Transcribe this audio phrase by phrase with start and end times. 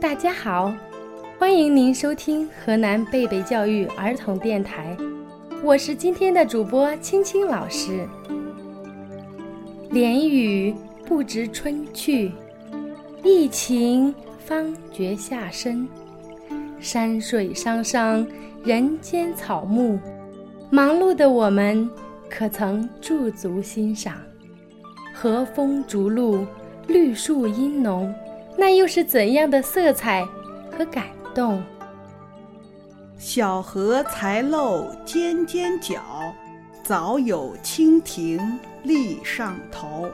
[0.00, 0.74] 大家好，
[1.38, 4.94] 欢迎您收听河南贝贝教育儿童电台，
[5.62, 8.06] 我是今天的主播青青老师。
[9.90, 10.74] 连雨
[11.06, 12.30] 不知春去，
[13.22, 15.88] 疫情方觉夏深。
[16.78, 18.26] 山水桑桑，
[18.62, 19.98] 人间草木，
[20.70, 21.88] 忙碌的我们
[22.28, 24.14] 可曾驻足欣赏？
[25.14, 26.46] 和风逐鹿，
[26.86, 28.14] 绿树阴浓，
[28.58, 30.26] 那又是怎样的色彩
[30.76, 31.62] 和感动？
[33.18, 36.00] 小荷才露尖尖角，
[36.82, 40.10] 早有蜻蜓立上头。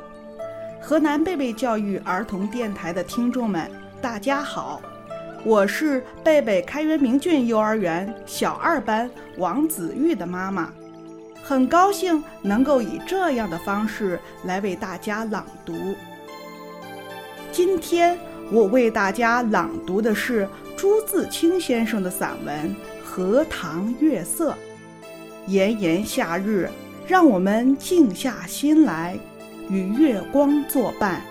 [0.80, 4.82] 河南贝贝教育儿童电台的听众们，大家好，
[5.44, 10.72] 我是贝贝开元明骏幼儿园小二班王子玉的妈妈。
[11.44, 15.74] 很高兴能够以这样的方式来为大家朗读。
[17.50, 18.18] 今天
[18.52, 22.68] 我为大家朗读的是朱自清先生的散文
[23.02, 24.50] 《荷塘月色》。
[25.46, 26.68] 炎炎夏日，
[27.06, 29.18] 让我们静下心来，
[29.70, 31.22] 与月光作伴，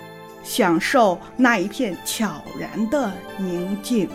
[0.43, 4.07] 享受那一片悄然的宁静。《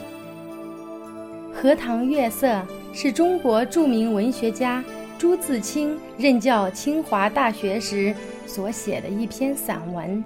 [1.55, 2.48] 荷塘月色》
[2.93, 4.83] 是中国著名文学家。
[5.17, 8.15] 朱自清任教清华大学时
[8.47, 10.23] 所写的一篇散文，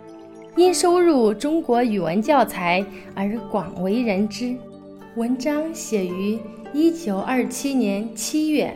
[0.56, 2.84] 因收入中国语文教材
[3.14, 4.54] 而广为人知。
[5.16, 6.38] 文章写于
[6.72, 8.74] 一九二七年七月，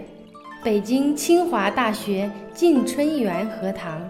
[0.62, 4.00] 北京清华大学进春园荷塘。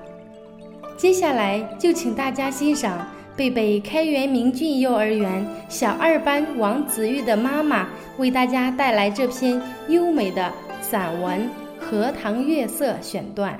[0.97, 11.41] 接下来就请大家欣赏贝贝开元明郡幼儿园小二班王子玉的妈妈为大家带来这篇优美的散文。
[11.87, 13.59] 《荷塘月色》选段。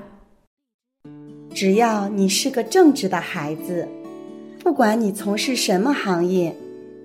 [1.55, 3.89] 只要你是个正直的孩子，
[4.59, 6.53] 不管你从事什么行业，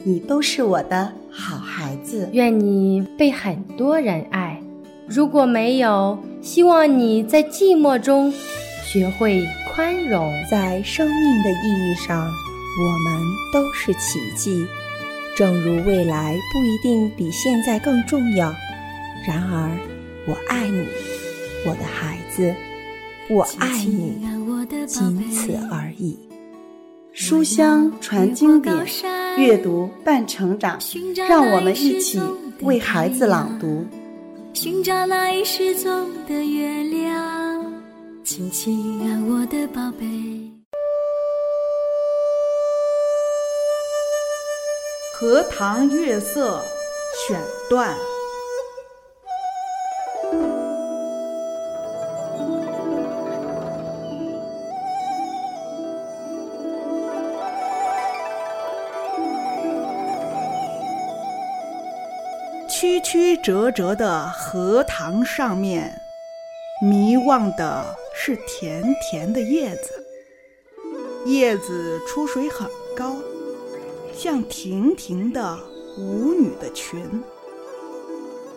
[0.04, 2.28] 你都是我的好孩子。
[2.34, 4.60] 愿你被很多人爱。
[5.08, 8.34] 如果没有，希望你在寂寞中
[8.84, 10.32] 学会宽容。
[10.50, 13.22] 在生命的意义上，我们
[13.54, 14.66] 都是奇迹。
[15.38, 18.52] 正如未来不一定比现在更重要，
[19.28, 19.70] 然而。
[20.28, 20.86] 我爱你，
[21.66, 22.54] 我的孩子，
[23.30, 24.22] 我爱你，
[24.90, 26.18] 仅此而已。
[27.14, 28.76] 书香传经典，
[29.38, 30.80] 阅读伴成长。
[31.28, 32.20] 让我们一起
[32.62, 33.86] 为孩子朗读。
[34.54, 37.72] 寻找那已失踪的月亮，
[38.24, 40.08] 亲亲啊，我的宝贝。
[45.14, 46.64] 荷塘月色
[47.28, 47.40] 选
[47.70, 47.96] 段。
[63.42, 66.02] 折折的荷塘上面，
[66.82, 70.06] 迷望的是甜甜的叶子。
[71.26, 73.16] 叶子出水很高，
[74.14, 75.58] 像亭亭的
[75.98, 77.24] 舞女的裙。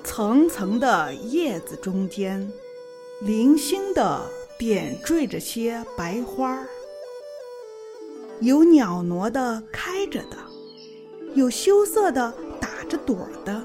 [0.04, 2.50] 层层的叶子中间，
[3.20, 4.20] 零星的
[4.58, 6.66] 点缀着些白花儿，
[8.40, 10.36] 有袅娜的开着的，
[11.34, 13.64] 有羞涩的打着朵的。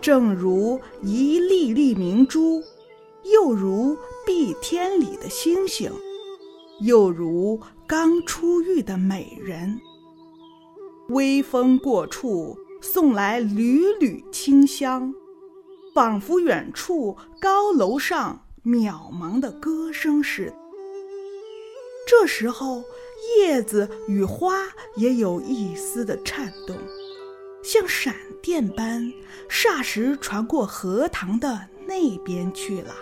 [0.00, 2.62] 正如一粒粒明珠，
[3.24, 5.90] 又如碧天里的星星，
[6.80, 9.80] 又如刚出浴的美人。
[11.08, 15.12] 微风过处，送来缕缕清香，
[15.94, 20.54] 仿佛远处高楼上渺茫的歌声似的。
[22.06, 22.82] 这时候，
[23.38, 24.64] 叶子与花
[24.96, 26.76] 也有一丝的颤动。
[27.70, 29.12] 像闪电般，
[29.46, 32.94] 霎时传过荷塘的那边去了。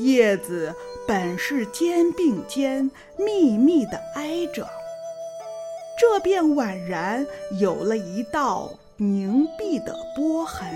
[0.00, 0.74] 叶子
[1.06, 4.68] 本是肩并肩密密地挨着，
[5.96, 7.24] 这便宛然
[7.60, 10.68] 有了一道凝碧的波痕。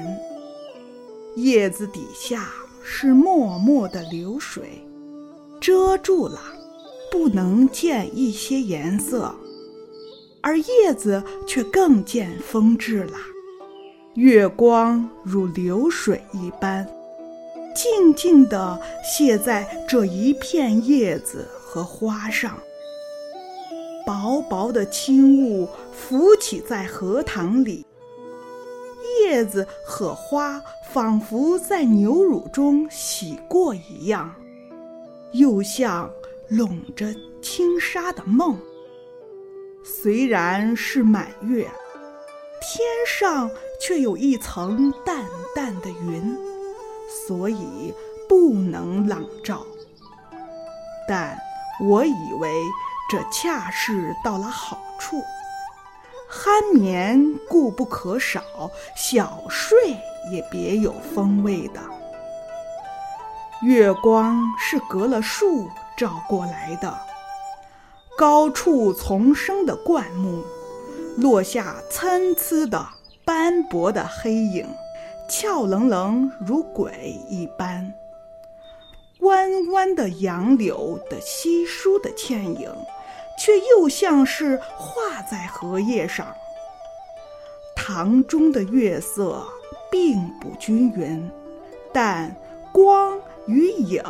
[1.35, 2.53] 叶子底下
[2.85, 4.87] 是脉脉的流水，
[5.61, 6.41] 遮住了，
[7.11, 9.35] 不能见一些颜色。
[10.43, 13.17] 而叶子却更见风致了，
[14.15, 16.87] 月光如流水一般，
[17.77, 22.59] 静静地泻在这一片叶子和花上。
[24.05, 27.87] 薄薄的轻雾浮起在荷塘里，
[29.23, 30.61] 叶子和花
[30.91, 34.35] 仿佛在牛乳中洗过一样，
[35.35, 36.11] 又像
[36.49, 38.59] 笼着轻纱的梦。
[39.85, 41.71] 虽然是满月，
[42.61, 43.51] 天上
[43.81, 45.25] 却有一层淡
[45.55, 46.37] 淡的云，
[47.27, 47.93] 所以
[48.29, 49.67] 不能朗照。
[51.09, 51.37] 但
[51.81, 52.53] 我以为
[53.11, 55.23] 这恰是到了好处。
[56.31, 58.43] 酣眠固不可少，
[58.97, 59.77] 小睡
[60.31, 61.81] 也别有风味的。
[63.63, 66.99] 月光是隔了树照过来的，
[68.17, 70.45] 高处丛生的灌木，
[71.17, 72.87] 落下参差的
[73.25, 74.67] 斑驳的黑影，
[75.29, 77.93] 俏愣愣如鬼一般。
[79.21, 82.71] 弯弯的杨柳的稀疏的倩影。
[83.39, 86.33] 却又像是画在荷叶上。
[87.75, 89.45] 塘中的月色
[89.91, 91.29] 并不均匀，
[91.93, 92.37] 但
[92.71, 94.03] 光与影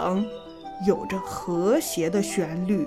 [0.87, 2.87] 有着和谐的旋律，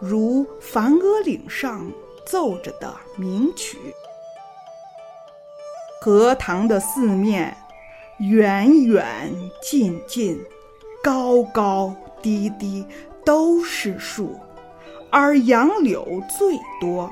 [0.00, 1.90] 如梵阿岭上
[2.26, 3.78] 奏着的名曲。
[6.00, 7.56] 荷塘的四面，
[8.18, 9.04] 远远
[9.60, 10.38] 近近，
[11.02, 12.86] 高高低低，
[13.24, 14.38] 都是树。
[15.10, 17.10] 而杨柳最多，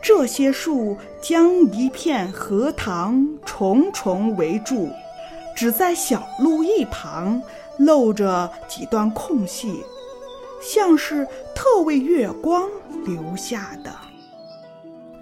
[0.00, 4.90] 这些树将一片荷塘重重围住，
[5.56, 7.42] 只在小路一旁
[7.78, 9.82] 露着几段空隙，
[10.60, 12.68] 像是特为月光
[13.04, 13.94] 留下的。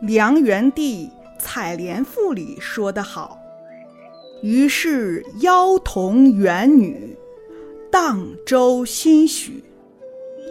[0.00, 1.10] 梁元帝
[1.40, 3.38] 《采莲赋》里说得好
[4.42, 7.16] ：“于是妖童元女，
[7.90, 9.64] 荡舟心许。”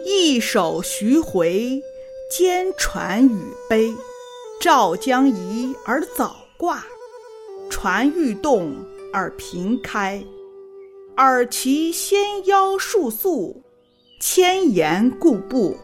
[0.04, 1.82] 一首徐回，
[2.30, 3.38] 兼传与
[3.68, 3.92] 悲。
[4.60, 6.84] 赵将移而早挂，
[7.68, 8.74] 船欲动
[9.12, 10.24] 而频开。
[11.16, 13.62] 尔其纤腰束素，
[14.18, 15.76] 千言固步。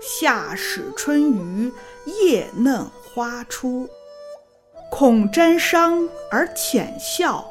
[0.00, 1.72] 夏始春余，
[2.04, 3.88] 叶嫩花初。
[4.90, 7.44] 恐沾裳而浅笑，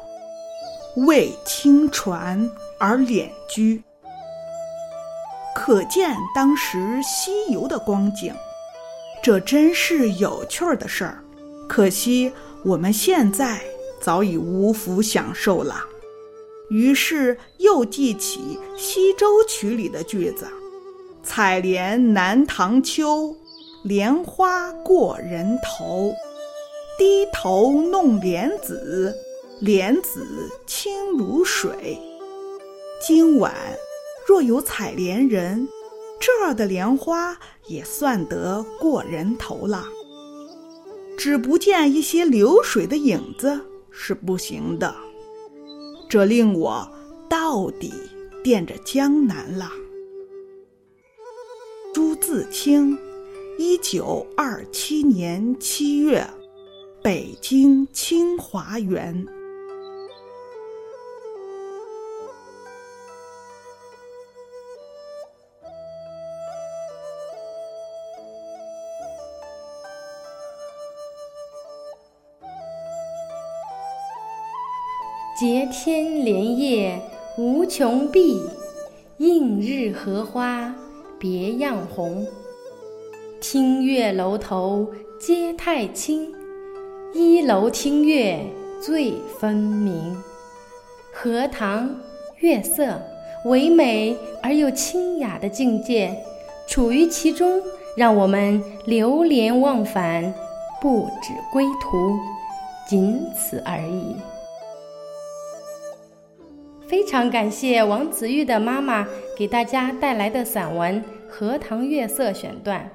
[1.06, 3.82] 畏轻船而敛居。
[5.54, 8.32] 可见当时西游的光景，
[9.20, 11.18] 这真是有趣儿的事儿。
[11.68, 12.32] 可惜
[12.64, 13.60] 我们现在
[14.00, 15.74] 早已无福享受了。
[16.74, 18.40] 于是又记起
[18.76, 20.44] 《西洲曲》里的句子
[21.22, 23.32] ：“采莲南塘秋，
[23.84, 26.12] 莲花过人头。
[26.98, 29.14] 低头弄莲子，
[29.60, 30.26] 莲子
[30.66, 31.96] 清如水。”
[33.06, 33.54] 今晚。
[34.26, 35.68] 若有采莲人，
[36.18, 39.84] 这儿的莲花也算得过人头了。
[41.16, 43.60] 只不见一些流水的影子
[43.92, 44.92] 是不行的，
[46.14, 46.88] 这令我
[47.28, 47.92] 到底
[48.44, 49.68] 惦着江南了。
[51.92, 52.96] 朱自清，
[53.58, 56.24] 一九二七年七月，
[57.02, 59.26] 北京清华园。
[75.36, 76.96] 接天莲叶
[77.36, 78.40] 无穷碧，
[79.16, 80.72] 映日荷花
[81.18, 82.24] 别样红。
[83.40, 84.86] 听月楼头
[85.18, 86.32] 皆太清，
[87.12, 88.38] 一楼听月
[88.80, 90.16] 最分明。
[91.12, 91.92] 荷塘
[92.38, 93.02] 月色
[93.44, 96.16] 唯美而又清雅的境界，
[96.68, 97.60] 处于其中，
[97.96, 100.32] 让我们流连忘返，
[100.80, 102.16] 不止归途，
[102.88, 104.14] 仅此而已。
[106.94, 109.04] 非常感谢王子玉的妈妈
[109.36, 112.88] 给大家带来的散文《荷塘月色》选段，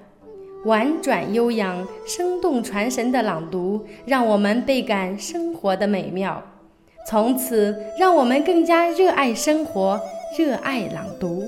[0.64, 6.42] 婉转悠扬、生动传神的朗读，让我们倍感生活的美妙。
[7.10, 10.00] 从此，让我们更加热爱生活，
[10.38, 11.44] 热爱朗读。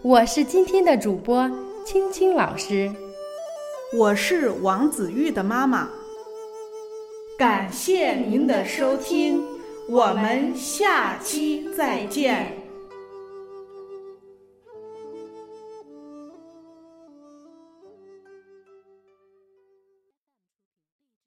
[0.00, 1.50] 我是今天的主播
[1.84, 2.90] 青青老师，
[3.98, 5.90] 我是王子玉的妈妈。
[7.38, 9.53] 感谢您的收听。
[9.86, 12.63] 我们下期再见。